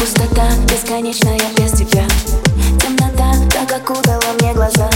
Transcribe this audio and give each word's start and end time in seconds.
Темнота 0.00 0.48
бесконечная 0.66 1.38
без 1.56 1.72
тебя. 1.72 2.04
Темнота 2.80 3.34
так 3.50 3.70
окутала 3.70 4.32
мне 4.38 4.54
глаза. 4.54 4.88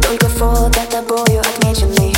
Только 0.00 0.28
фото 0.28 0.80
тобою 0.90 1.40
отмеченных 1.40 2.16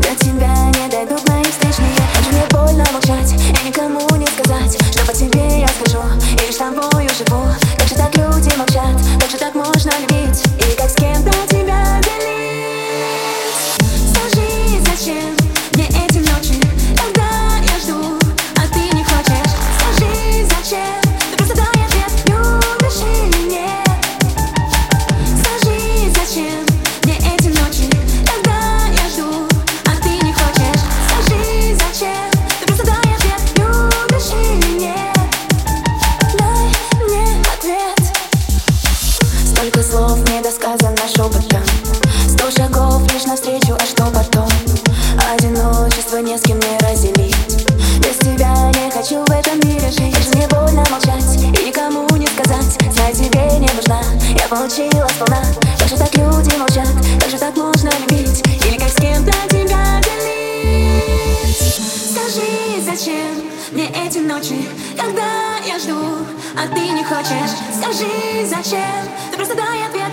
До 0.00 0.14
тебя 0.24 0.54
не 0.70 0.88
дойдут 0.88 1.28
мои 1.28 1.42
встречные. 1.42 1.90
Как 2.14 2.32
мне 2.32 2.44
больно 2.50 2.84
молчать 2.92 3.32
и 3.32 3.66
никому 3.66 4.08
не 4.16 4.26
сказать 4.26 4.78
Что 4.92 5.04
по 5.04 5.12
тебе 5.12 5.60
я 5.60 5.68
скажу. 5.68 6.02
И 6.34 6.46
лишь 6.46 6.56
тобою 6.56 7.08
живу. 7.18 7.42
Как 7.76 7.88
же 7.88 7.94
так 7.96 8.14
люди 8.16 8.54
молчат, 8.56 8.94
как 9.20 9.30
же 9.30 9.36
так 9.36 9.54
можно 9.54 9.90
любить 10.00 10.17
Столько 39.58 39.82
слов 39.82 40.18
недосказано 40.30 41.08
шепотом 41.08 41.64
Сто 42.28 42.48
шагов 42.48 43.02
лишь 43.12 43.24
навстречу, 43.24 43.74
а 43.74 43.84
что 43.84 44.04
потом? 44.04 44.48
Одиночество 45.32 46.18
не 46.18 46.38
с 46.38 46.42
кем 46.42 46.60
не 46.60 46.78
разделить. 46.78 47.66
Без 47.98 48.18
тебя 48.18 48.54
не 48.70 48.88
хочу 48.92 49.24
в 49.24 49.30
этом 49.32 49.58
мире 49.68 49.90
жить. 49.90 50.16
Же 50.16 50.30
мне 50.36 50.46
больно 50.46 50.84
молчать 50.88 51.42
и 51.42 51.66
никому 51.66 52.06
не 52.16 52.28
сказать. 52.28 52.78
Я 52.94 53.12
тебе 53.12 53.58
не 53.58 53.68
нужна, 53.74 54.00
я 54.40 54.46
получила 54.46 55.08
сполна. 55.08 55.42
Как 55.76 55.88
же 55.88 55.96
так 55.96 56.14
люди 56.14 56.54
молчат, 56.56 56.94
как 57.18 57.28
же 57.28 57.36
так 57.36 57.56
можно 57.56 57.90
любить? 58.08 58.46
Или 58.64 58.78
как 58.78 58.90
с 58.90 58.94
кем-то 58.94 59.32
тебя 59.50 60.00
делить? 60.04 61.56
Скажи, 62.12 62.80
зачем 62.80 63.42
мне 63.72 63.92
эти 64.06 64.18
ночи, 64.18 64.68
когда 64.96 65.58
я 65.66 65.80
жду, 65.80 65.97
а 66.56 66.66
ты 66.74 66.88
не 66.88 67.04
хочешь? 67.04 67.52
Скажи, 67.72 68.46
зачем, 68.46 69.08
ты 69.30 69.36
просто 69.36 69.54
дай 69.54 69.86
ответ, 69.86 70.10